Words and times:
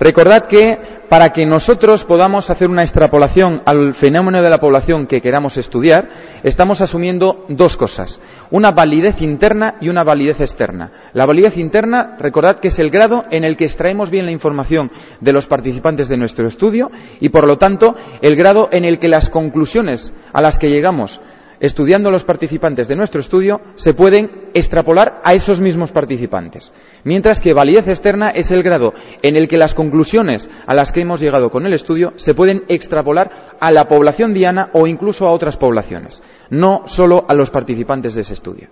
Recordad 0.00 0.46
que 0.46 0.78
para 1.10 1.30
que 1.30 1.44
nosotros 1.44 2.04
podamos 2.04 2.50
hacer 2.50 2.68
una 2.68 2.82
extrapolación 2.82 3.62
al 3.66 3.94
fenómeno 3.94 4.42
de 4.42 4.48
la 4.48 4.60
población 4.60 5.06
que 5.06 5.20
queramos 5.20 5.56
estudiar, 5.56 6.08
estamos 6.42 6.80
asumiendo 6.80 7.44
dos 7.48 7.76
cosas, 7.76 8.20
una 8.50 8.70
validez 8.70 9.20
interna 9.20 9.76
y 9.80 9.88
una 9.88 10.04
validez 10.04 10.40
externa. 10.40 10.92
La 11.12 11.26
validez 11.26 11.56
interna, 11.56 12.16
recordad 12.18 12.60
que 12.60 12.68
es 12.68 12.78
el 12.78 12.90
grado 12.90 13.24
en 13.30 13.44
el 13.44 13.56
que 13.56 13.64
extraemos 13.64 14.08
bien 14.08 14.26
la 14.26 14.32
información 14.32 14.90
de 15.20 15.32
los 15.32 15.48
participantes 15.48 16.08
de 16.08 16.16
nuestro 16.16 16.46
estudio 16.46 16.90
y, 17.18 17.30
por 17.30 17.46
lo 17.46 17.58
tanto, 17.58 17.94
el 18.22 18.36
grado 18.36 18.68
en 18.72 18.84
el 18.84 18.98
que 18.98 19.08
las 19.08 19.28
conclusiones 19.28 20.12
a 20.32 20.40
las 20.40 20.58
que 20.58 20.70
llegamos 20.70 21.20
estudiando 21.60 22.10
los 22.10 22.24
participantes 22.24 22.88
de 22.88 22.96
nuestro 22.96 23.20
estudio, 23.20 23.60
se 23.74 23.94
pueden 23.94 24.48
extrapolar 24.54 25.20
a 25.22 25.34
esos 25.34 25.60
mismos 25.60 25.92
participantes. 25.92 26.72
Mientras 27.04 27.40
que 27.40 27.52
validez 27.52 27.86
externa 27.86 28.30
es 28.30 28.50
el 28.50 28.62
grado 28.62 28.94
en 29.22 29.36
el 29.36 29.46
que 29.46 29.58
las 29.58 29.74
conclusiones 29.74 30.48
a 30.66 30.74
las 30.74 30.90
que 30.90 31.02
hemos 31.02 31.20
llegado 31.20 31.50
con 31.50 31.66
el 31.66 31.74
estudio 31.74 32.12
se 32.16 32.34
pueden 32.34 32.64
extrapolar 32.68 33.56
a 33.60 33.70
la 33.70 33.86
población 33.86 34.34
diana 34.34 34.70
o 34.72 34.86
incluso 34.86 35.26
a 35.26 35.32
otras 35.32 35.56
poblaciones, 35.56 36.22
no 36.48 36.82
solo 36.86 37.24
a 37.28 37.34
los 37.34 37.50
participantes 37.50 38.14
de 38.14 38.22
ese 38.22 38.34
estudio. 38.34 38.68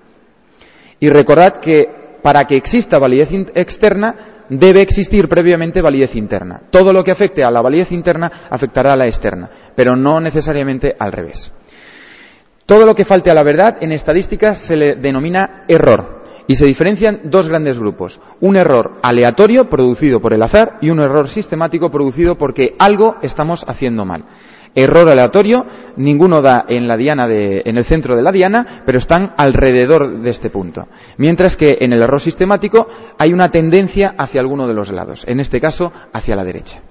Y 1.01 1.10
recordad 1.10 1.59
que 1.60 2.18
para 2.23 2.45
que 2.45 2.57
exista 2.57 2.98
validez 2.98 3.30
externa 3.55 4.45
debe 4.48 4.80
existir 4.80 5.29
previamente 5.29 5.82
validez 5.82 6.16
interna. 6.16 6.62
Todo 6.70 6.93
lo 6.93 7.05
que 7.05 7.10
afecte 7.10 7.45
a 7.45 7.51
la 7.51 7.60
validez 7.60 7.93
interna 7.93 8.30
afectará 8.51 8.95
a 8.95 8.96
la 8.96 9.07
externa, 9.07 9.51
pero 9.74 9.95
no 9.95 10.20
necesariamente 10.20 10.95
al 10.98 11.12
revés. 11.12 11.52
Todo 12.69 12.85
lo 12.85 12.95
que 12.95 13.07
falte 13.07 13.31
a 13.31 13.35
la 13.35 13.45
verdad 13.45 13.79
en 13.81 13.93
estadística 13.93 14.55
se 14.55 14.77
le 14.77 14.95
denomina 14.95 15.63
error 15.69 16.23
y 16.47 16.57
se 16.57 16.67
diferencian 16.67 17.23
dos 17.25 17.49
grandes 17.49 17.79
grupos. 17.79 18.21
Un 18.43 18.57
error 18.57 18.99
aleatorio 19.01 19.71
producido 19.71 20.21
por 20.21 20.35
el 20.35 20.43
azar 20.43 20.77
y 20.83 20.91
un 20.91 21.01
error 21.01 21.31
sistemático 21.31 21.91
producido 21.91 22.37
porque 22.37 22.75
algo 22.79 23.17
estamos 23.23 23.65
haciendo 23.67 24.05
mal. 24.05 24.27
Error 24.75 25.09
aleatorio, 25.09 25.65
ninguno 25.97 26.43
da 26.43 26.66
en 26.69 26.87
la 26.87 26.99
diana 26.99 27.27
en 27.30 27.79
el 27.79 27.85
centro 27.87 28.15
de 28.15 28.23
la 28.23 28.33
diana, 28.33 28.82
pero 28.85 28.99
están 28.99 29.32
alrededor 29.38 30.21
de 30.21 30.29
este 30.29 30.51
punto. 30.51 30.88
Mientras 31.16 31.57
que 31.57 31.79
en 31.80 31.95
el 31.95 32.03
error 32.03 32.21
sistemático 32.21 32.87
hay 33.16 33.32
una 33.32 33.51
tendencia 33.51 34.15
hacia 34.19 34.43
alguno 34.43 34.69
de 34.69 34.75
los 34.75 34.91
lados, 34.91 35.25
en 35.27 35.41
este 35.41 35.59
caso 35.59 35.91
hacia 36.13 36.37
la 36.37 36.45
derecha. 36.45 36.82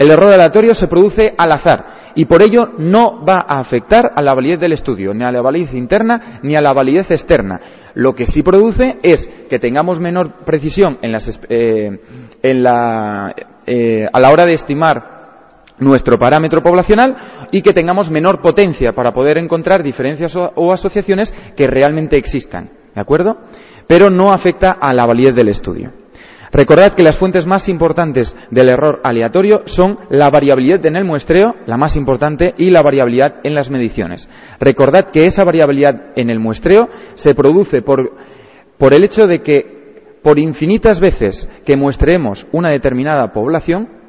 El 0.00 0.10
error 0.10 0.32
aleatorio 0.32 0.74
se 0.74 0.88
produce 0.88 1.34
al 1.36 1.52
azar 1.52 2.12
y 2.14 2.24
por 2.24 2.40
ello 2.40 2.70
no 2.78 3.22
va 3.22 3.44
a 3.46 3.60
afectar 3.60 4.12
a 4.16 4.22
la 4.22 4.32
validez 4.32 4.58
del 4.58 4.72
estudio, 4.72 5.12
ni 5.12 5.24
a 5.24 5.30
la 5.30 5.42
validez 5.42 5.74
interna 5.74 6.40
ni 6.42 6.56
a 6.56 6.62
la 6.62 6.72
validez 6.72 7.10
externa. 7.10 7.60
Lo 7.92 8.14
que 8.14 8.24
sí 8.24 8.42
produce 8.42 8.96
es 9.02 9.30
que 9.50 9.58
tengamos 9.58 10.00
menor 10.00 10.42
precisión 10.46 10.98
eh, 11.02 12.00
eh, 12.42 14.06
a 14.10 14.20
la 14.20 14.30
hora 14.30 14.46
de 14.46 14.54
estimar 14.54 15.66
nuestro 15.80 16.18
parámetro 16.18 16.62
poblacional 16.62 17.48
y 17.50 17.60
que 17.60 17.74
tengamos 17.74 18.10
menor 18.10 18.40
potencia 18.40 18.94
para 18.94 19.12
poder 19.12 19.36
encontrar 19.36 19.82
diferencias 19.82 20.34
o 20.34 20.72
asociaciones 20.72 21.34
que 21.54 21.66
realmente 21.66 22.16
existan. 22.16 22.70
¿De 22.94 23.02
acuerdo? 23.02 23.36
Pero 23.86 24.08
no 24.08 24.32
afecta 24.32 24.70
a 24.70 24.94
la 24.94 25.04
validez 25.04 25.34
del 25.34 25.48
estudio. 25.48 25.99
Recordad 26.52 26.94
que 26.94 27.04
las 27.04 27.16
fuentes 27.16 27.46
más 27.46 27.68
importantes 27.68 28.36
del 28.50 28.70
error 28.70 29.00
aleatorio 29.04 29.62
son 29.66 29.98
la 30.08 30.30
variabilidad 30.30 30.84
en 30.84 30.96
el 30.96 31.04
muestreo, 31.04 31.54
la 31.66 31.76
más 31.76 31.94
importante, 31.94 32.54
y 32.58 32.70
la 32.70 32.82
variabilidad 32.82 33.36
en 33.44 33.54
las 33.54 33.70
mediciones. 33.70 34.28
Recordad 34.58 35.10
que 35.10 35.26
esa 35.26 35.44
variabilidad 35.44 36.12
en 36.16 36.28
el 36.28 36.40
muestreo 36.40 36.88
se 37.14 37.34
produce 37.34 37.82
por, 37.82 38.16
el 38.80 39.04
hecho 39.04 39.28
de 39.28 39.42
que 39.42 40.18
por 40.22 40.38
infinitas 40.38 40.98
veces 40.98 41.48
que 41.64 41.76
muestreemos 41.76 42.46
una 42.50 42.70
determinada 42.70 43.32
población, 43.32 43.99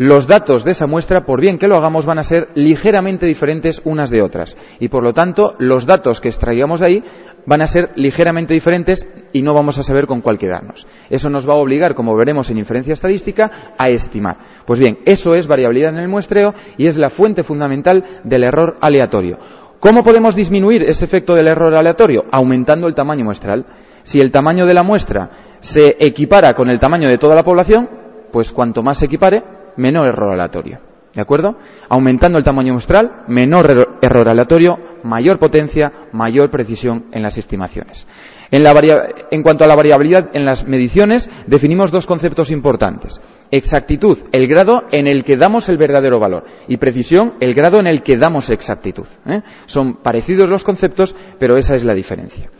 los 0.00 0.26
datos 0.26 0.64
de 0.64 0.70
esa 0.70 0.86
muestra, 0.86 1.26
por 1.26 1.42
bien 1.42 1.58
que 1.58 1.68
lo 1.68 1.76
hagamos, 1.76 2.06
van 2.06 2.18
a 2.18 2.22
ser 2.22 2.48
ligeramente 2.54 3.26
diferentes 3.26 3.82
unas 3.84 4.08
de 4.08 4.22
otras. 4.22 4.56
Y 4.78 4.88
por 4.88 5.04
lo 5.04 5.12
tanto, 5.12 5.56
los 5.58 5.84
datos 5.84 6.22
que 6.22 6.28
extraigamos 6.28 6.80
de 6.80 6.86
ahí 6.86 7.04
van 7.44 7.60
a 7.60 7.66
ser 7.66 7.90
ligeramente 7.96 8.54
diferentes 8.54 9.06
y 9.34 9.42
no 9.42 9.52
vamos 9.52 9.76
a 9.76 9.82
saber 9.82 10.06
con 10.06 10.22
cuál 10.22 10.38
quedarnos. 10.38 10.86
Eso 11.10 11.28
nos 11.28 11.46
va 11.46 11.52
a 11.52 11.56
obligar, 11.58 11.94
como 11.94 12.16
veremos 12.16 12.48
en 12.48 12.56
inferencia 12.56 12.94
estadística, 12.94 13.74
a 13.76 13.90
estimar. 13.90 14.38
Pues 14.64 14.80
bien, 14.80 15.00
eso 15.04 15.34
es 15.34 15.46
variabilidad 15.46 15.92
en 15.92 16.00
el 16.00 16.08
muestreo 16.08 16.54
y 16.78 16.86
es 16.86 16.96
la 16.96 17.10
fuente 17.10 17.42
fundamental 17.42 18.22
del 18.24 18.44
error 18.44 18.78
aleatorio. 18.80 19.36
¿Cómo 19.80 20.02
podemos 20.02 20.34
disminuir 20.34 20.82
ese 20.84 21.04
efecto 21.04 21.34
del 21.34 21.48
error 21.48 21.74
aleatorio? 21.74 22.24
Aumentando 22.32 22.88
el 22.88 22.94
tamaño 22.94 23.26
muestral. 23.26 23.66
Si 24.02 24.18
el 24.18 24.30
tamaño 24.30 24.64
de 24.64 24.72
la 24.72 24.82
muestra 24.82 25.28
se 25.60 25.94
equipara 26.00 26.54
con 26.54 26.70
el 26.70 26.80
tamaño 26.80 27.06
de 27.06 27.18
toda 27.18 27.34
la 27.34 27.44
población, 27.44 27.86
pues 28.32 28.50
cuanto 28.50 28.82
más 28.82 28.96
se 28.96 29.04
equipare, 29.04 29.59
menor 29.76 30.08
error 30.08 30.32
aleatorio. 30.32 30.90
¿De 31.14 31.20
acuerdo? 31.20 31.56
Aumentando 31.88 32.38
el 32.38 32.44
tamaño 32.44 32.72
muestral, 32.72 33.24
menor 33.26 33.98
error 34.00 34.28
aleatorio, 34.28 34.78
mayor 35.02 35.40
potencia, 35.40 35.92
mayor 36.12 36.50
precisión 36.50 37.06
en 37.12 37.22
las 37.22 37.36
estimaciones. 37.36 38.06
En, 38.52 39.42
cuanto 39.42 39.64
a 39.64 39.66
la 39.66 39.74
variabilidad 39.74 40.30
en 40.34 40.44
las 40.44 40.66
mediciones, 40.66 41.28
definimos 41.46 41.90
dos 41.90 42.06
conceptos 42.06 42.50
importantes. 42.50 43.20
Exactitud, 43.50 44.18
el 44.32 44.48
grado 44.48 44.84
en 44.92 45.08
el 45.08 45.24
que 45.24 45.36
damos 45.36 45.68
el 45.68 45.78
verdadero 45.78 46.20
valor. 46.20 46.44
Y 46.68 46.76
precisión, 46.76 47.34
el 47.40 47.54
grado 47.54 47.80
en 47.80 47.86
el 47.86 48.02
que 48.02 48.16
damos 48.16 48.50
exactitud. 48.50 49.06
¿eh? 49.26 49.42
Son 49.66 49.94
parecidos 49.94 50.48
los 50.48 50.62
conceptos, 50.62 51.14
pero 51.38 51.56
esa 51.56 51.74
es 51.74 51.82
la 51.82 51.94
diferencia. 51.94 52.50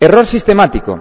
Error 0.00 0.26
sistemático 0.26 1.00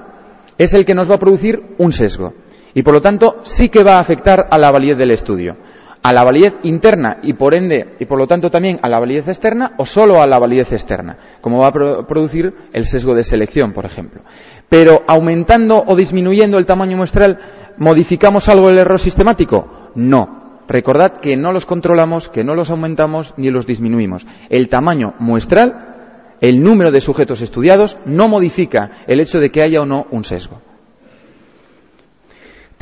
es 0.58 0.74
el 0.74 0.86
que 0.86 0.94
nos 0.94 1.10
va 1.10 1.16
a 1.16 1.20
producir 1.20 1.76
un 1.80 1.92
sesgo 1.92 2.34
y 2.74 2.84
por 2.84 2.94
lo 2.94 3.02
tanto 3.02 3.38
sí 3.44 3.70
que 3.70 3.84
va 3.84 3.98
a 3.98 4.00
afectar 4.00 4.48
a 4.50 4.58
la 4.58 4.72
validez 4.72 4.98
del 4.98 5.12
estudio, 5.12 5.58
a 6.04 6.12
la 6.12 6.24
validez 6.24 6.56
interna 6.64 7.18
y 7.24 7.34
por 7.34 7.54
ende 7.54 7.96
y 8.00 8.06
por 8.06 8.18
lo 8.18 8.28
tanto 8.28 8.52
también 8.52 8.78
a 8.82 8.90
la 8.90 9.00
validez 9.00 9.28
externa 9.30 9.74
o 9.78 9.86
solo 9.86 10.22
a 10.22 10.28
la 10.28 10.38
validez 10.38 10.72
externa, 10.74 11.18
como 11.40 11.60
va 11.60 11.68
a 11.68 12.06
producir 12.06 12.54
el 12.74 12.86
sesgo 12.86 13.16
de 13.16 13.24
selección, 13.24 13.72
por 13.72 13.86
ejemplo. 13.86 14.22
Pero 14.68 15.04
aumentando 15.08 15.84
o 15.86 15.96
disminuyendo 15.96 16.58
el 16.58 16.66
tamaño 16.66 16.98
muestral, 16.98 17.40
¿modificamos 17.78 18.50
algo 18.50 18.70
el 18.70 18.78
error 18.78 19.00
sistemático? 19.00 19.92
No. 19.96 20.44
Recordad 20.68 21.20
que 21.20 21.36
no 21.38 21.52
los 21.52 21.66
controlamos, 21.66 22.30
que 22.30 22.44
no 22.44 22.56
los 22.56 22.70
aumentamos 22.70 23.34
ni 23.38 23.50
los 23.50 23.66
disminuimos. 23.68 24.26
El 24.50 24.70
tamaño 24.70 25.14
muestral, 25.20 26.38
el 26.42 26.64
número 26.64 26.92
de 26.92 27.02
sujetos 27.02 27.42
estudiados, 27.42 27.98
no 28.06 28.28
modifica 28.28 28.90
el 29.08 29.20
hecho 29.20 29.40
de 29.40 29.52
que 29.52 29.62
haya 29.62 29.82
o 29.82 29.86
no 29.86 30.08
un 30.10 30.24
sesgo. 30.24 30.62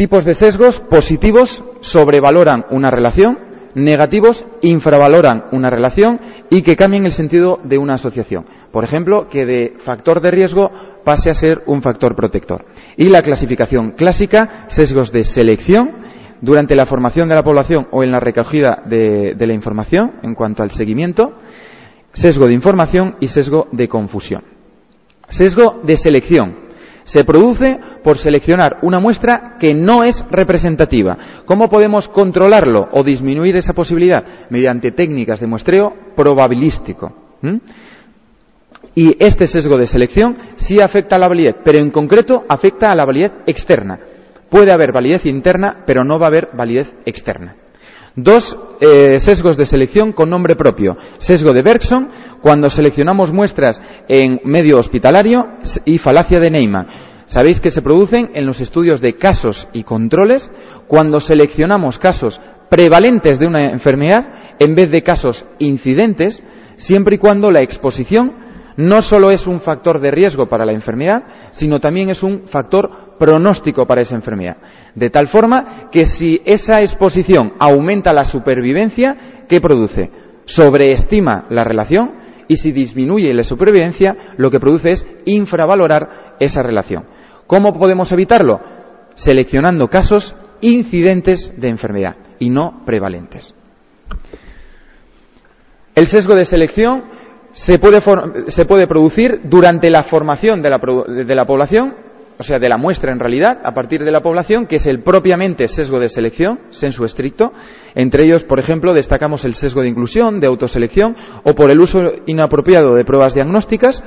Tipos 0.02 0.26
de 0.26 0.34
sesgos 0.34 0.80
positivos 0.80 1.64
sobrevaloran 1.82 2.66
una 2.72 2.90
relación, 2.90 3.38
negativos 3.76 4.48
infravaloran 4.64 5.44
una 5.52 5.70
relación 5.70 6.20
y 6.50 6.64
que 6.64 6.76
cambien 6.76 7.06
el 7.06 7.12
sentido 7.12 7.60
de 7.64 7.78
una 7.78 7.94
asociación. 7.94 8.48
Por 8.72 8.84
ejemplo, 8.84 9.28
que 9.30 9.46
de 9.46 9.76
factor 9.78 10.20
de 10.20 10.32
riesgo 10.32 10.72
pase 11.04 11.30
a 11.30 11.36
ser 11.36 11.62
un 11.68 11.84
factor 11.84 12.16
protector. 12.16 12.66
Y 12.98 13.10
la 13.10 13.22
clasificación 13.22 13.92
clásica, 13.92 14.66
sesgos 14.70 15.12
de 15.12 15.24
selección, 15.24 15.92
durante 16.42 16.76
la 16.76 16.88
formación 16.88 17.30
de 17.30 17.36
la 17.36 17.44
población 17.44 17.88
o 17.92 18.04
en 18.04 18.12
la 18.12 18.20
recogida 18.20 18.82
de, 18.88 19.36
de 19.38 19.46
la 19.46 19.54
información 19.54 20.14
en 20.24 20.34
cuanto 20.34 20.64
al 20.64 20.72
seguimiento, 20.72 21.34
sesgo 22.12 22.48
de 22.48 22.56
información 22.56 23.18
y 23.20 23.28
sesgo 23.28 23.68
de 23.72 23.88
confusión. 23.88 24.42
Sesgo 25.30 25.80
de 25.84 25.96
selección 25.96 26.71
se 27.12 27.26
produce 27.26 27.78
por 28.06 28.18
seleccionar 28.18 28.78
una 28.84 29.02
muestra 29.02 29.58
que 29.60 29.74
no 29.74 30.06
es 30.06 30.26
representativa. 30.32 31.18
¿Cómo 31.44 31.70
podemos 31.70 32.08
controlarlo 32.08 32.88
o 32.94 33.04
disminuir 33.04 33.58
esa 33.58 33.74
posibilidad? 33.74 34.24
Mediante 34.50 34.94
técnicas 34.94 35.42
de 35.42 35.48
muestreo 35.48 35.94
probabilístico. 36.16 37.12
Y 38.96 39.18
este 39.20 39.46
sesgo 39.46 39.78
de 39.78 39.88
selección 39.88 40.38
sí 40.56 40.80
afecta 40.80 41.18
a 41.18 41.20
la 41.20 41.28
validez, 41.28 41.58
pero 41.66 41.80
en 41.80 41.92
concreto 41.92 42.46
afecta 42.48 42.94
a 42.94 42.96
la 42.96 43.04
validez 43.04 43.34
externa. 43.46 44.00
Puede 44.48 44.72
haber 44.72 44.94
validez 44.94 45.26
interna, 45.26 45.84
pero 45.86 46.06
no 46.06 46.18
va 46.18 46.28
a 46.28 46.30
haber 46.30 46.48
validez 46.54 46.94
externa. 47.04 47.58
Dos 48.16 48.58
eh, 48.82 49.20
sesgos 49.22 49.56
de 49.56 49.66
selección 49.66 50.12
con 50.12 50.30
nombre 50.30 50.56
propio. 50.56 50.98
Sesgo 51.18 51.54
de 51.54 51.62
Bergson, 51.62 52.10
cuando 52.42 52.70
seleccionamos 52.70 53.32
muestras 53.32 53.82
en 54.10 54.42
medio 54.44 54.80
hospitalario, 54.80 55.48
y 55.86 55.98
falacia 55.98 56.42
de 56.42 56.52
Neyman. 56.52 56.88
Sabéis 57.26 57.62
que 57.62 57.72
se 57.72 57.82
producen 57.82 58.32
en 58.34 58.46
los 58.46 58.60
estudios 58.60 59.00
de 59.00 59.16
casos 59.16 59.70
y 59.72 59.84
controles 59.84 60.52
cuando 60.88 61.22
seleccionamos 61.22 61.98
casos 62.00 62.42
prevalentes 62.70 63.40
de 63.40 63.48
una 63.48 63.72
enfermedad 63.72 64.56
en 64.60 64.76
vez 64.76 64.92
de 64.92 65.02
casos 65.02 65.46
incidentes, 65.60 66.44
siempre 66.76 67.16
y 67.16 67.20
cuando 67.20 67.50
la 67.50 67.62
exposición 67.62 68.34
no 68.76 69.02
solo 69.02 69.32
es 69.32 69.48
un 69.48 69.62
factor 69.62 70.00
de 70.00 70.12
riesgo 70.12 70.48
para 70.48 70.66
la 70.66 70.74
enfermedad, 70.74 71.24
sino 71.52 71.80
también 71.80 72.10
es 72.10 72.24
un 72.24 72.48
factor 72.48 73.01
pronóstico 73.22 73.86
para 73.86 74.02
esa 74.02 74.16
enfermedad. 74.16 74.58
De 74.96 75.12
tal 75.12 75.28
forma 75.28 75.90
que 75.92 76.06
si 76.06 76.42
esa 76.44 76.82
exposición 76.82 77.54
aumenta 77.60 78.14
la 78.14 78.26
supervivencia, 78.26 79.46
¿qué 79.48 79.62
produce? 79.62 80.10
Sobreestima 80.46 81.46
la 81.52 81.64
relación 81.64 82.14
y 82.48 82.58
si 82.58 82.72
disminuye 82.72 83.32
la 83.36 83.44
supervivencia, 83.44 84.18
lo 84.38 84.50
que 84.50 84.60
produce 84.60 84.90
es 84.90 85.06
infravalorar 85.26 86.36
esa 86.40 86.64
relación. 86.64 87.06
¿Cómo 87.46 87.78
podemos 87.78 88.12
evitarlo? 88.12 88.60
Seleccionando 89.14 89.88
casos 89.88 90.36
incidentes 90.62 91.54
de 91.56 91.68
enfermedad 91.68 92.16
y 92.40 92.50
no 92.50 92.82
prevalentes. 92.88 93.54
El 95.94 96.08
sesgo 96.08 96.34
de 96.34 96.46
selección 96.46 97.04
se 97.52 97.78
puede, 97.78 98.88
producir 98.88 99.42
durante 99.44 99.92
la 99.92 100.02
formación 100.06 100.64
de 100.64 101.36
la 101.36 101.46
población 101.46 102.01
o 102.42 102.44
sea, 102.44 102.58
de 102.58 102.70
la 102.70 102.78
muestra 102.78 103.12
en 103.12 103.20
realidad, 103.20 103.62
a 103.64 103.72
partir 103.76 104.04
de 104.04 104.12
la 104.12 104.22
población, 104.22 104.66
que 104.66 104.78
es 104.78 104.88
el 104.88 105.04
propiamente 105.04 105.68
sesgo 105.68 106.00
de 106.00 106.10
selección, 106.10 106.60
sensu 106.72 107.06
estricto. 107.06 107.54
Entre 107.94 108.24
ellos, 108.26 108.44
por 108.44 108.58
ejemplo, 108.58 108.96
destacamos 108.96 109.46
el 109.46 109.54
sesgo 109.54 109.84
de 109.84 109.90
inclusión, 109.90 110.40
de 110.40 110.48
autoselección, 110.48 111.16
o 111.44 111.54
por 111.54 111.70
el 111.70 111.80
uso 111.80 112.02
inapropiado 112.26 112.96
de 112.96 113.06
pruebas 113.06 113.36
diagnósticas, 113.36 114.04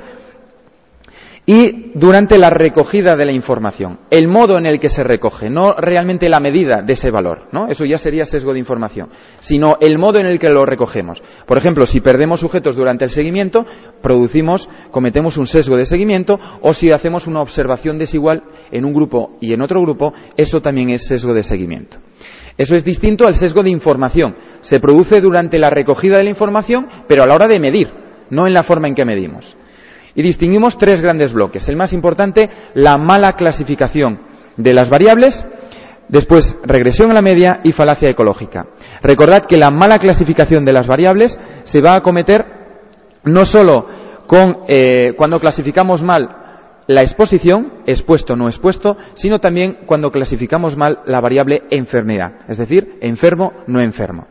y 1.47 1.91
durante 1.93 2.39
la 2.39 2.49
recogida 2.49 3.15
de 3.15 3.25
la 3.25 3.31
información, 3.31 3.99
el 4.09 4.27
modo 4.27 4.57
en 4.57 4.65
el 4.65 4.79
que 4.79 4.89
se 4.89 5.03
recoge, 5.03 5.49
no 5.49 5.73
realmente 5.73 6.27
la 6.27 6.39
medida 6.39 6.81
de 6.81 6.93
ese 6.93 7.11
valor. 7.11 7.47
Eso 7.69 7.85
ya 7.85 7.99
sería 7.99 8.25
sesgo 8.25 8.51
de 8.51 8.59
información, 8.59 9.09
sino 9.39 9.77
el 9.79 9.99
modo 9.99 10.19
en 10.19 10.25
el 10.25 10.39
que 10.39 10.49
lo 10.49 10.65
recogemos. 10.65 11.21
Por 11.45 11.57
ejemplo, 11.57 11.85
si 11.85 12.01
perdemos 12.01 12.39
sujetos 12.39 12.75
durante 12.75 13.05
el 13.05 13.11
seguimiento, 13.11 13.65
producimos, 14.01 14.69
cometemos 14.89 15.37
un 15.37 15.45
sesgo 15.45 15.77
de 15.77 15.85
seguimiento, 15.85 16.39
o 16.61 16.73
si 16.73 16.91
hacemos 16.91 17.27
una 17.27 17.41
observación 17.41 17.99
desigual 17.99 18.43
en 18.71 18.83
un 18.83 18.93
grupo 18.93 19.37
y 19.39 19.53
en 19.53 19.61
otro 19.61 19.81
grupo, 19.81 20.13
eso 20.37 20.61
también 20.61 20.89
es 20.89 21.05
sesgo 21.05 21.35
de 21.35 21.43
seguimiento. 21.43 21.97
Eso 22.57 22.75
es 22.75 22.83
distinto 22.83 23.27
al 23.27 23.35
sesgo 23.35 23.61
de 23.61 23.69
información. 23.69 24.35
Se 24.61 24.79
produce 24.79 25.21
durante 25.21 25.59
la 25.59 25.69
recogida 25.69 26.17
de 26.17 26.23
la 26.23 26.29
información, 26.31 26.87
pero 27.07 27.21
a 27.21 27.27
la 27.27 27.35
hora 27.35 27.47
de 27.47 27.59
medir, 27.59 27.91
no 28.31 28.47
en 28.47 28.53
la 28.53 28.63
forma 28.63 28.87
en 28.87 28.95
que 28.95 29.05
medimos. 29.05 29.55
Y 30.15 30.21
distinguimos 30.21 30.77
tres 30.77 31.01
grandes 31.01 31.33
bloques. 31.33 31.67
El 31.67 31.75
más 31.75 31.93
importante, 31.93 32.49
la 32.73 32.97
mala 32.97 33.33
clasificación 33.33 34.21
de 34.57 34.73
las 34.73 34.89
variables, 34.89 35.45
después 36.07 36.55
regresión 36.63 37.11
a 37.11 37.13
la 37.13 37.21
media 37.21 37.59
y 37.63 37.73
falacia 37.73 38.09
ecológica. 38.09 38.67
Recordad 39.01 39.45
que 39.45 39.57
la 39.57 39.71
mala 39.71 39.99
clasificación 39.99 40.65
de 40.65 40.73
las 40.73 40.87
variables 40.87 41.39
se 41.63 41.81
va 41.81 41.95
a 41.95 42.01
cometer 42.01 42.45
no 43.25 43.45
solo 43.45 43.87
con, 44.27 44.59
eh, 44.67 45.13
cuando 45.17 45.39
clasificamos 45.39 46.01
mal 46.01 46.43
la 46.87 47.01
exposición, 47.01 47.81
expuesto 47.85 48.35
no 48.35 48.47
expuesto, 48.47 48.97
sino 49.15 49.39
también 49.39 49.79
cuando 49.85 50.11
clasificamos 50.11 50.77
mal 50.77 50.99
la 51.05 51.19
variable 51.19 51.63
enfermedad, 51.71 52.41
es 52.47 52.57
decir, 52.57 52.97
enfermo 53.01 53.53
no 53.67 53.81
enfermo. 53.81 54.27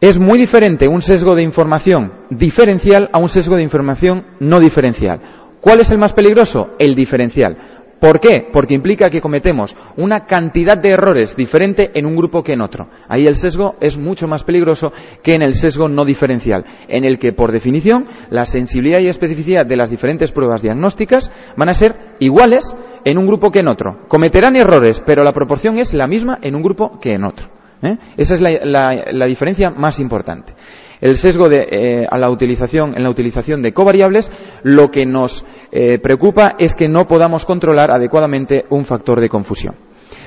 Es 0.00 0.18
muy 0.18 0.38
diferente 0.38 0.88
un 0.88 1.00
sesgo 1.00 1.34
de 1.34 1.42
información 1.42 2.12
diferencial 2.28 3.08
a 3.14 3.18
un 3.18 3.30
sesgo 3.30 3.56
de 3.56 3.62
información 3.62 4.26
no 4.40 4.60
diferencial. 4.60 5.22
¿Cuál 5.62 5.80
es 5.80 5.90
el 5.90 5.96
más 5.96 6.12
peligroso? 6.12 6.74
El 6.78 6.94
diferencial. 6.94 7.56
¿Por 7.98 8.20
qué? 8.20 8.46
Porque 8.52 8.74
implica 8.74 9.08
que 9.08 9.22
cometemos 9.22 9.74
una 9.96 10.26
cantidad 10.26 10.76
de 10.76 10.90
errores 10.90 11.34
diferente 11.34 11.92
en 11.94 12.04
un 12.04 12.14
grupo 12.14 12.42
que 12.42 12.52
en 12.52 12.60
otro. 12.60 12.90
Ahí 13.08 13.26
el 13.26 13.36
sesgo 13.36 13.76
es 13.80 13.96
mucho 13.96 14.28
más 14.28 14.44
peligroso 14.44 14.92
que 15.22 15.32
en 15.32 15.40
el 15.40 15.54
sesgo 15.54 15.88
no 15.88 16.04
diferencial, 16.04 16.66
en 16.88 17.06
el 17.06 17.18
que, 17.18 17.32
por 17.32 17.50
definición, 17.50 18.04
la 18.28 18.44
sensibilidad 18.44 19.00
y 19.00 19.08
especificidad 19.08 19.64
de 19.64 19.78
las 19.78 19.88
diferentes 19.88 20.30
pruebas 20.30 20.60
diagnósticas 20.60 21.32
van 21.56 21.70
a 21.70 21.74
ser 21.74 21.96
iguales 22.18 22.76
en 23.06 23.16
un 23.16 23.26
grupo 23.26 23.50
que 23.50 23.60
en 23.60 23.68
otro. 23.68 24.06
Cometerán 24.08 24.56
errores, 24.56 25.02
pero 25.06 25.24
la 25.24 25.32
proporción 25.32 25.78
es 25.78 25.94
la 25.94 26.06
misma 26.06 26.38
en 26.42 26.54
un 26.54 26.62
grupo 26.62 27.00
que 27.00 27.12
en 27.12 27.24
otro. 27.24 27.55
¿Eh? 27.82 27.96
Esa 28.16 28.34
es 28.34 28.40
la, 28.40 29.26
diferencia 29.26 29.70
más 29.70 30.00
importante. 30.00 30.54
El 31.00 31.16
sesgo 31.18 31.50
eh, 31.50 32.06
a 32.10 32.18
la 32.18 32.30
utilización, 32.30 32.96
en 32.96 33.02
la 33.02 33.10
utilización 33.10 33.62
de 33.62 33.72
covariables, 33.72 34.30
lo 34.62 34.90
que 34.90 35.04
nos 35.04 35.44
eh, 35.70 35.98
preocupa 35.98 36.56
es 36.58 36.74
que 36.74 36.88
no 36.88 37.06
podamos 37.06 37.44
controlar 37.44 37.90
adecuadamente 37.90 38.64
un 38.70 38.84
factor 38.84 39.20
de 39.20 39.28
confusión. 39.28 39.85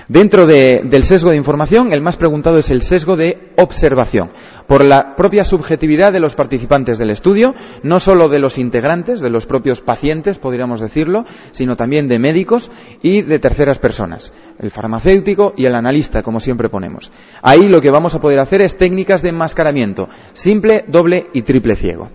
Dentro 0.10 0.48
del 0.48 1.04
sesgo 1.04 1.30
de 1.30 1.38
información, 1.38 1.94
el 1.94 2.02
más 2.02 2.18
preguntado 2.18 2.58
es 2.58 2.72
el 2.72 2.82
sesgo 2.82 3.16
de 3.16 3.52
observación, 3.58 4.32
por 4.66 4.84
la 4.84 5.16
propia 5.16 5.44
subjetividad 5.44 6.12
de 6.12 6.20
los 6.20 6.34
participantes 6.34 6.98
del 6.98 7.12
estudio, 7.12 7.54
no 7.84 8.00
solo 8.00 8.28
de 8.28 8.40
los 8.40 8.58
integrantes, 8.58 9.22
de 9.22 9.30
los 9.30 9.46
propios 9.46 9.82
pacientes, 9.82 10.40
podríamos 10.40 10.80
decirlo, 10.80 11.26
sino 11.52 11.78
también 11.78 12.08
de 12.08 12.18
médicos 12.18 12.72
y 13.04 13.22
de 13.22 13.38
terceras 13.38 13.78
personas, 13.78 14.34
el 14.58 14.72
farmacéutico 14.72 15.54
y 15.56 15.66
el 15.66 15.76
analista, 15.76 16.24
como 16.24 16.40
siempre 16.40 16.70
ponemos. 16.70 17.12
Ahí 17.44 17.68
lo 17.68 17.80
que 17.80 17.92
vamos 17.92 18.16
a 18.16 18.20
poder 18.20 18.40
hacer 18.40 18.64
es 18.64 18.80
técnicas 18.80 19.22
de 19.22 19.30
enmascaramiento, 19.30 20.10
simple, 20.34 20.86
doble 20.88 21.28
y 21.34 21.44
triple 21.44 21.76
ciego. 21.76 22.10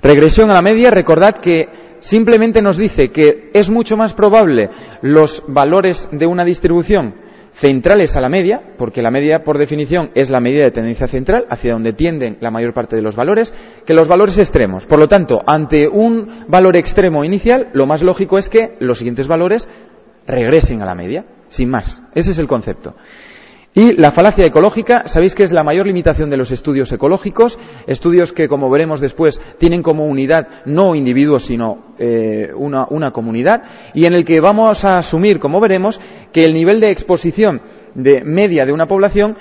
Regresión 0.00 0.50
a 0.50 0.54
la 0.54 0.62
media, 0.62 0.92
recordad 0.92 1.38
que 1.38 1.85
simplemente 2.06 2.62
nos 2.62 2.76
dice 2.76 3.10
que 3.10 3.50
es 3.52 3.68
mucho 3.68 3.96
más 3.96 4.14
probable 4.14 4.70
los 5.02 5.42
valores 5.48 6.08
de 6.12 6.26
una 6.26 6.44
distribución 6.44 7.14
centrales 7.52 8.16
a 8.16 8.20
la 8.20 8.28
media, 8.28 8.74
porque 8.76 9.02
la 9.02 9.10
media 9.10 9.42
por 9.42 9.58
definición 9.58 10.10
es 10.14 10.30
la 10.30 10.40
medida 10.40 10.62
de 10.62 10.70
tendencia 10.70 11.08
central, 11.08 11.46
hacia 11.48 11.72
donde 11.72 11.94
tienden 11.94 12.36
la 12.40 12.50
mayor 12.50 12.74
parte 12.74 12.96
de 12.96 13.02
los 13.02 13.16
valores, 13.16 13.54
que 13.86 13.94
los 13.94 14.08
valores 14.08 14.36
extremos. 14.38 14.84
Por 14.84 14.98
lo 14.98 15.08
tanto, 15.08 15.40
ante 15.46 15.88
un 15.88 16.44
valor 16.48 16.76
extremo 16.76 17.24
inicial, 17.24 17.70
lo 17.72 17.86
más 17.86 18.02
lógico 18.02 18.36
es 18.36 18.50
que 18.50 18.76
los 18.78 18.98
siguientes 18.98 19.26
valores 19.26 19.68
regresen 20.26 20.82
a 20.82 20.86
la 20.86 20.94
media, 20.94 21.24
sin 21.48 21.70
más. 21.70 22.02
Ese 22.14 22.32
es 22.32 22.38
el 22.38 22.46
concepto. 22.46 22.94
Y 23.76 23.92
la 23.92 24.10
falacia 24.10 24.46
ecológica, 24.46 25.02
sabéis 25.04 25.34
que 25.34 25.44
es 25.44 25.52
la 25.52 25.62
mayor 25.62 25.86
limitación 25.86 26.30
de 26.30 26.38
los 26.38 26.50
estudios 26.50 26.90
ecológicos, 26.92 27.58
estudios 27.86 28.32
que, 28.32 28.48
como 28.48 28.70
veremos 28.70 29.02
después, 29.02 29.38
tienen 29.58 29.82
como 29.82 30.06
unidad 30.06 30.48
no 30.64 30.94
individuos, 30.94 31.44
sino 31.44 31.92
eh, 31.98 32.48
una, 32.56 33.10
comunidad, 33.10 33.64
y 33.92 34.06
en 34.06 34.14
el 34.14 34.24
que 34.24 34.40
vamos 34.40 34.82
a 34.86 34.96
asumir, 34.96 35.38
como 35.38 35.60
veremos, 35.60 36.00
que 36.32 36.46
el 36.46 36.54
nivel 36.54 36.80
de 36.80 36.90
exposición 36.90 37.60
de 37.94 38.24
media 38.24 38.64
de 38.64 38.72
una 38.72 38.88
población 38.88 39.36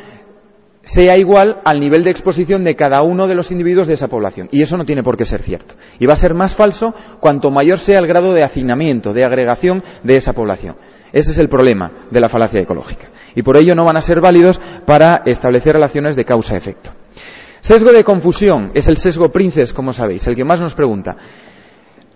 sea 0.83 1.17
igual 1.17 1.61
al 1.63 1.79
nivel 1.79 2.03
de 2.03 2.11
exposición 2.11 2.65
de 2.65 2.75
cada 2.75 3.03
uno 3.03 3.27
de 3.27 3.35
los 3.35 3.51
individuos 3.51 3.87
de 3.87 3.93
esa 3.93 4.09
población. 4.09 4.49
Y 4.51 4.61
eso 4.61 4.75
no 4.75 4.83
tiene 4.83 5.01
por 5.01 5.15
qué 5.15 5.23
ser 5.23 5.43
cierto. 5.43 5.75
Y 5.97 6.07
va 6.07 6.13
a 6.13 6.17
ser 6.17 6.33
más 6.33 6.55
falso 6.55 6.93
cuanto 7.21 7.51
mayor 7.51 7.79
sea 7.79 7.99
el 7.99 8.07
grado 8.07 8.33
de 8.33 8.43
hacinamiento, 8.43 9.13
de 9.13 9.23
agregación 9.23 9.81
de 10.03 10.17
esa 10.17 10.33
población. 10.33 10.75
Ese 11.15 11.31
es 11.31 11.37
el 11.37 11.47
problema 11.47 11.89
de 12.11 12.19
la 12.19 12.27
falacia 12.27 12.59
ecológica 12.59 13.07
y 13.33 13.41
por 13.41 13.55
ello 13.55 13.73
no 13.73 13.85
van 13.85 13.95
a 13.95 14.01
ser 14.01 14.19
válidos 14.19 14.59
para 14.85 15.23
establecer 15.25 15.71
relaciones 15.71 16.17
de 16.17 16.25
causa-efecto. 16.25 16.91
Sesgo 17.61 17.93
de 17.93 18.03
confusión 18.03 18.71
es 18.73 18.89
el 18.89 18.97
sesgo 18.97 19.31
princes, 19.31 19.71
como 19.71 19.93
sabéis, 19.93 20.27
el 20.27 20.35
que 20.35 20.43
más 20.43 20.59
nos 20.59 20.75
pregunta. 20.75 21.15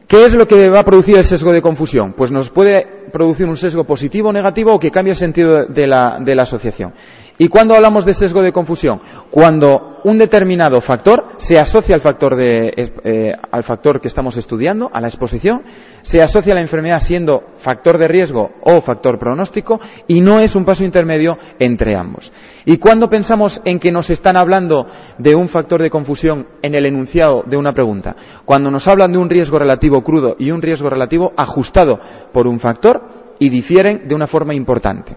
¿Qué 0.06 0.26
es 0.26 0.36
lo 0.36 0.46
que 0.46 0.68
va 0.68 0.80
a 0.80 0.84
producir 0.84 1.16
el 1.16 1.24
sesgo 1.24 1.54
de 1.54 1.62
confusión? 1.62 2.12
Pues 2.12 2.30
nos 2.30 2.50
puede 2.50 3.08
producir 3.14 3.46
un 3.46 3.56
sesgo 3.56 3.86
positivo 3.86 4.30
o 4.30 4.34
negativo 4.34 4.74
o 4.74 4.80
que 4.80 4.92
cambie 4.92 5.12
el 5.12 5.18
sentido 5.18 5.66
de 5.66 5.88
la, 5.88 6.20
de 6.20 6.36
la 6.36 6.44
asociación. 6.44 6.94
¿Y 7.42 7.48
cuándo 7.48 7.74
hablamos 7.74 8.04
de 8.04 8.14
sesgo 8.14 8.42
de 8.42 8.52
confusión? 8.52 9.00
Cuando 9.32 10.02
un 10.04 10.18
determinado 10.18 10.82
factor 10.82 11.24
se 11.38 11.58
asocia 11.58 11.96
al 11.96 12.02
factor, 12.02 12.36
eh, 12.38 13.32
al 13.50 13.64
factor 13.64 14.02
que 14.02 14.10
estamos 14.10 14.36
estudiando, 14.36 14.92
a 14.94 15.00
la 15.00 15.08
exposición, 15.08 15.64
se 16.02 16.22
asocia 16.22 16.52
a 16.52 16.56
la 16.56 16.62
enfermedad 16.62 17.00
siendo 17.00 17.42
factor 17.60 17.98
de 17.98 18.10
riesgo 18.10 18.52
o 18.62 18.82
factor 18.82 19.18
pronóstico 19.18 19.80
y 20.06 20.20
no 20.20 20.42
es 20.42 20.58
un 20.58 20.66
paso 20.66 20.84
intermedio 20.84 21.38
entre 21.60 21.96
ambos. 21.96 22.34
¿Y 22.66 22.76
cuándo 22.76 23.10
pensamos 23.10 23.62
en 23.64 23.80
que 23.80 23.94
nos 23.94 24.10
están 24.10 24.36
hablando 24.36 24.88
de 25.18 25.34
un 25.34 25.48
factor 25.48 25.82
de 25.82 25.90
confusión 25.90 26.46
en 26.62 26.76
el 26.76 26.86
enunciado 26.86 27.46
de 27.48 27.56
una 27.56 27.72
pregunta? 27.72 28.18
Cuando 28.44 28.70
nos 28.70 28.86
hablan 28.90 29.14
de 29.14 29.18
un 29.18 29.30
riesgo 29.30 29.58
relativo 29.58 30.04
crudo 30.04 30.36
y 30.38 30.52
un 30.52 30.62
riesgo 30.62 30.90
relativo 30.90 31.32
ajustado 31.38 32.02
por 32.34 32.48
un 32.48 32.60
factor 32.60 33.02
y 33.40 33.48
difieren 33.48 34.10
de 34.10 34.16
una 34.16 34.28
forma 34.28 34.54
importante. 34.54 35.16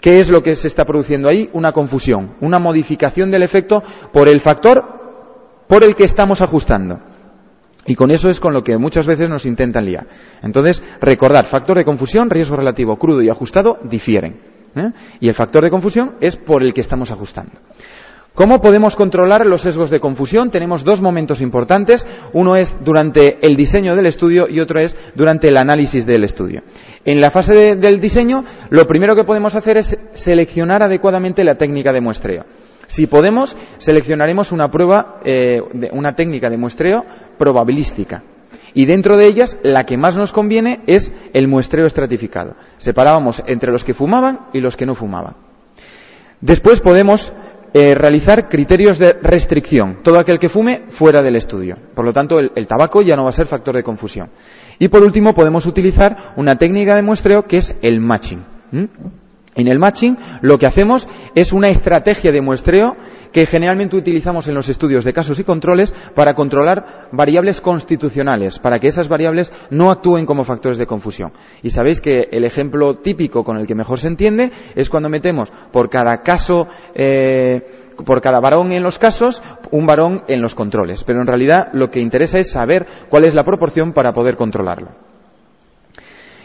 ¿Qué 0.00 0.20
es 0.20 0.30
lo 0.30 0.42
que 0.42 0.56
se 0.56 0.68
está 0.68 0.84
produciendo 0.84 1.28
ahí? 1.28 1.48
Una 1.52 1.72
confusión, 1.72 2.34
una 2.40 2.58
modificación 2.58 3.30
del 3.30 3.42
efecto 3.42 3.82
por 4.12 4.28
el 4.28 4.40
factor 4.40 4.84
por 5.66 5.84
el 5.84 5.94
que 5.94 6.04
estamos 6.04 6.40
ajustando. 6.42 7.00
Y 7.86 7.94
con 7.94 8.10
eso 8.10 8.28
es 8.28 8.40
con 8.40 8.52
lo 8.52 8.62
que 8.62 8.76
muchas 8.78 9.06
veces 9.06 9.28
nos 9.28 9.46
intentan 9.46 9.84
liar. 9.84 10.06
Entonces, 10.42 10.82
recordar, 11.00 11.46
factor 11.46 11.76
de 11.76 11.84
confusión, 11.84 12.30
riesgo 12.30 12.56
relativo 12.56 12.96
crudo 12.96 13.22
y 13.22 13.28
ajustado 13.28 13.78
difieren. 13.84 14.40
¿eh? 14.74 14.92
Y 15.20 15.28
el 15.28 15.34
factor 15.34 15.62
de 15.62 15.70
confusión 15.70 16.14
es 16.20 16.36
por 16.36 16.62
el 16.62 16.74
que 16.74 16.80
estamos 16.80 17.10
ajustando. 17.12 17.52
¿Cómo 18.34 18.60
podemos 18.60 18.96
controlar 18.96 19.46
los 19.46 19.62
sesgos 19.62 19.88
de 19.88 19.98
confusión? 19.98 20.50
Tenemos 20.50 20.84
dos 20.84 21.00
momentos 21.00 21.40
importantes. 21.40 22.06
Uno 22.34 22.54
es 22.54 22.76
durante 22.84 23.38
el 23.46 23.56
diseño 23.56 23.96
del 23.96 24.04
estudio 24.04 24.46
y 24.46 24.60
otro 24.60 24.78
es 24.78 24.94
durante 25.14 25.48
el 25.48 25.56
análisis 25.56 26.04
del 26.04 26.22
estudio. 26.22 26.62
En 27.06 27.20
la 27.20 27.30
fase 27.30 27.76
del 27.76 28.00
diseño, 28.00 28.44
lo 28.68 28.84
primero 28.84 29.14
que 29.14 29.22
podemos 29.22 29.54
hacer 29.54 29.76
es 29.76 29.96
seleccionar 30.12 30.82
adecuadamente 30.82 31.44
la 31.44 31.54
técnica 31.54 31.92
de 31.92 32.00
muestreo. 32.00 32.44
Si 32.88 33.06
podemos, 33.06 33.56
seleccionaremos 33.78 34.50
una 34.50 34.72
prueba, 34.72 35.20
eh, 35.24 35.60
una 35.92 36.16
técnica 36.16 36.50
de 36.50 36.56
muestreo 36.56 37.04
probabilística. 37.38 38.24
Y 38.74 38.86
dentro 38.86 39.16
de 39.16 39.26
ellas, 39.26 39.56
la 39.62 39.86
que 39.86 39.96
más 39.96 40.16
nos 40.16 40.32
conviene 40.32 40.80
es 40.88 41.14
el 41.32 41.46
muestreo 41.46 41.86
estratificado. 41.86 42.56
Separábamos 42.78 43.40
entre 43.46 43.70
los 43.70 43.84
que 43.84 43.94
fumaban 43.94 44.40
y 44.52 44.58
los 44.58 44.76
que 44.76 44.84
no 44.84 44.96
fumaban. 44.96 45.36
Después 46.40 46.80
podemos 46.80 47.32
eh, 47.72 47.94
realizar 47.94 48.48
criterios 48.48 48.98
de 48.98 49.14
restricción. 49.22 49.98
Todo 50.02 50.18
aquel 50.18 50.38
que 50.38 50.48
fume 50.48 50.84
fuera 50.88 51.22
del 51.22 51.36
estudio. 51.36 51.76
Por 51.94 52.04
lo 52.04 52.12
tanto, 52.12 52.38
el, 52.38 52.66
tabaco 52.66 53.02
ya 53.02 53.16
no 53.16 53.24
va 53.24 53.30
a 53.30 53.32
ser 53.32 53.46
factor 53.46 53.76
de 53.76 53.82
confusión. 53.82 54.30
Y 54.78 54.88
por 54.88 55.02
último, 55.02 55.34
podemos 55.34 55.66
utilizar 55.66 56.34
una 56.36 56.56
técnica 56.56 56.94
de 56.94 57.02
muestreo 57.02 57.44
que 57.44 57.58
es 57.58 57.76
el 57.82 58.00
matching. 58.00 58.44
En 59.56 59.68
el 59.68 59.78
matching 59.78 60.16
lo 60.42 60.58
que 60.58 60.66
hacemos 60.66 61.08
es 61.34 61.52
una 61.52 61.70
estrategia 61.70 62.30
de 62.30 62.42
muestreo 62.42 62.96
que 63.36 63.44
generalmente 63.44 63.98
utilizamos 63.98 64.48
en 64.48 64.54
los 64.54 64.70
estudios 64.70 65.04
de 65.04 65.12
casos 65.12 65.38
y 65.38 65.44
controles 65.44 65.92
para 66.14 66.32
controlar 66.32 67.10
variables 67.12 67.60
constitucionales, 67.60 68.58
para 68.58 68.78
que 68.78 68.88
esas 68.88 69.10
variables 69.10 69.52
no 69.68 69.90
actúen 69.90 70.24
como 70.24 70.42
factores 70.42 70.78
de 70.78 70.86
confusión. 70.86 71.34
Y 71.62 71.68
sabéis 71.68 72.00
que 72.00 72.30
el 72.32 72.46
ejemplo 72.46 72.96
típico 73.00 73.44
con 73.44 73.58
el 73.58 73.66
que 73.66 73.74
mejor 73.74 74.00
se 74.00 74.08
entiende 74.08 74.50
es 74.74 74.88
cuando 74.88 75.10
metemos 75.10 75.52
por 75.70 75.90
cada 75.90 76.22
caso 76.22 76.66
eh, 76.94 77.92
por 78.06 78.22
cada 78.22 78.40
varón 78.40 78.72
en 78.72 78.82
los 78.82 78.98
casos, 78.98 79.42
un 79.70 79.84
varón 79.84 80.22
en 80.28 80.40
los 80.40 80.54
controles. 80.54 81.04
Pero 81.04 81.20
en 81.20 81.26
realidad 81.26 81.68
lo 81.74 81.90
que 81.90 82.00
interesa 82.00 82.38
es 82.38 82.50
saber 82.50 82.86
cuál 83.10 83.24
es 83.24 83.34
la 83.34 83.44
proporción 83.44 83.92
para 83.92 84.14
poder 84.14 84.36
controlarlo. 84.36 85.15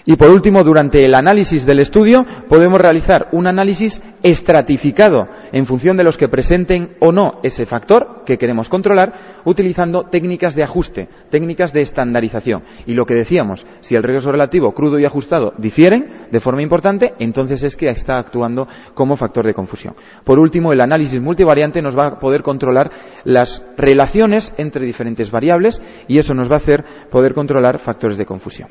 Y 0.05 0.15
por 0.15 0.29
último, 0.29 0.63
durante 0.63 1.05
el 1.05 1.13
análisis 1.13 1.65
del 1.65 1.79
estudio 1.79 2.25
podemos 2.50 2.81
realizar 2.81 3.27
un 3.31 3.48
análisis 3.48 4.01
estratificado 4.24 5.27
en 5.51 5.65
función 5.65 5.98
de 5.98 6.03
los 6.03 6.17
que 6.17 6.27
presenten 6.27 6.96
o 7.00 7.12
no 7.12 7.39
ese 7.43 7.65
factor 7.65 8.24
que 8.25 8.38
queremos 8.38 8.70
controlar, 8.70 9.41
utilizando 9.46 10.03
técnicas 10.03 10.55
de 10.55 10.63
ajuste, 10.63 11.10
técnicas 11.29 11.74
de 11.74 11.81
estandarización. 11.81 12.63
Y 12.86 12.93
lo 12.93 13.05
que 13.05 13.15
decíamos, 13.15 13.67
si 13.81 13.96
el 13.96 14.03
riesgo 14.03 14.31
relativo 14.31 14.74
crudo 14.74 15.00
y 15.00 15.05
ajustado 15.05 15.53
difieren 15.58 16.27
de 16.31 16.39
forma 16.39 16.62
importante, 16.62 17.13
entonces 17.20 17.63
es 17.63 17.75
que 17.75 17.88
está 17.88 18.17
actuando 18.17 18.67
como 18.93 19.15
factor 19.15 19.46
de 19.46 19.53
confusión. 19.53 19.96
Por 20.24 20.39
último, 20.39 20.72
el 20.74 20.81
análisis 20.81 21.22
multivariante 21.22 21.81
nos 21.81 21.98
va 21.98 22.08
a 22.08 22.20
poder 22.20 22.41
controlar 22.41 22.91
las 23.24 23.63
relaciones 23.77 24.53
entre 24.58 24.86
diferentes 24.86 25.29
variables 25.29 25.81
y 26.08 26.17
eso 26.17 26.34
nos 26.34 26.50
va 26.50 26.55
a 26.55 26.58
hacer 26.58 26.84
poder 27.12 27.34
controlar 27.34 27.79
factores 27.79 28.17
de 28.17 28.25
confusión. 28.25 28.70